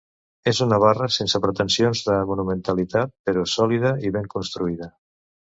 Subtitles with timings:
[0.51, 4.91] És una barra sense pretensions de monumentalitat però sòlida i ben construïda.